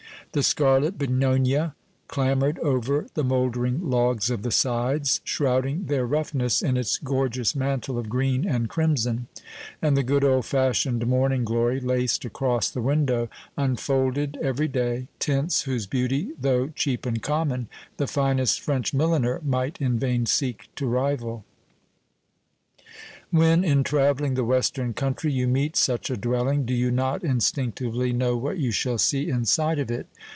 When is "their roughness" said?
5.87-6.61